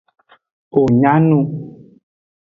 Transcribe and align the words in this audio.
Wo 0.73 0.81
nya 0.99 1.13
nu. 1.27 1.39